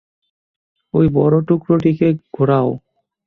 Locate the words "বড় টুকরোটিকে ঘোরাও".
1.13-2.69